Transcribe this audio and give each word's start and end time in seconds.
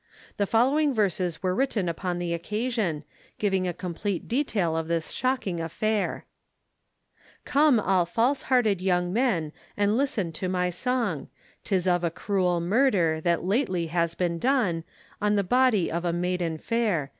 The 0.37 0.47
following 0.47 0.95
verses 0.95 1.37
are 1.43 1.53
written 1.53 1.87
upon 1.87 2.17
the 2.17 2.33
occasion, 2.33 3.03
giving 3.37 3.67
a 3.67 3.71
complete 3.71 4.27
detail 4.27 4.75
of 4.75 4.87
this 4.87 5.11
shocking 5.11 5.61
affair: 5.61 6.25
Come 7.45 7.79
all 7.79 8.07
false 8.07 8.41
hearted 8.49 8.81
young 8.81 9.13
men 9.13 9.53
And 9.77 9.95
listen 9.97 10.31
to 10.31 10.49
my 10.49 10.71
song, 10.71 11.27
'Tis 11.63 11.87
of 11.87 12.03
a 12.03 12.09
cruel 12.09 12.59
murder, 12.59 13.21
That 13.23 13.43
lately 13.43 13.85
has 13.93 14.15
been 14.15 14.39
done 14.39 14.85
On 15.21 15.35
the 15.35 15.43
body 15.43 15.91
of 15.91 16.03
a 16.03 16.11
maiden 16.13 16.57
fair. 16.57 17.09